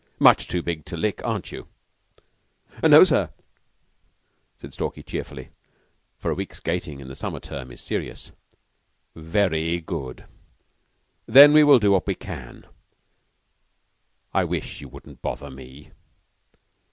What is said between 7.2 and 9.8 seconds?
term is serious. "Ve ry